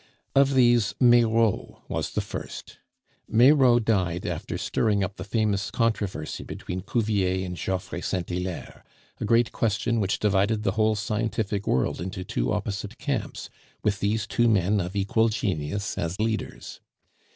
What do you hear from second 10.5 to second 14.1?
the whole scientific world into two opposite camps, with